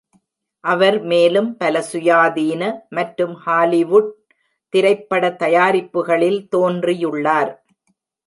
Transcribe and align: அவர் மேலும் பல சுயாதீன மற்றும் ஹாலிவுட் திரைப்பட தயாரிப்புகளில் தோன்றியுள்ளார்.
அவர் 0.63 0.95
மேலும் 1.01 1.49
பல 1.57 1.75
சுயாதீன 1.91 2.61
மற்றும் 2.89 3.35
ஹாலிவுட் 3.43 4.09
திரைப்பட 4.73 5.29
தயாரிப்புகளில் 5.43 6.41
தோன்றியுள்ளார். 6.55 7.51